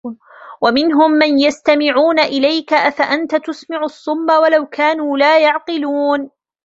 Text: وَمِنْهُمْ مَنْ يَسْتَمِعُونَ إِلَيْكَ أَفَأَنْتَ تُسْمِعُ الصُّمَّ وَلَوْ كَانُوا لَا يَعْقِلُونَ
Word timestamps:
وَمِنْهُمْ 0.61 1.11
مَنْ 1.11 1.39
يَسْتَمِعُونَ 1.39 2.19
إِلَيْكَ 2.19 2.73
أَفَأَنْتَ 2.73 3.35
تُسْمِعُ 3.35 3.83
الصُّمَّ 3.83 4.29
وَلَوْ 4.31 4.65
كَانُوا 4.65 5.17
لَا 5.17 5.39
يَعْقِلُونَ 5.39 6.29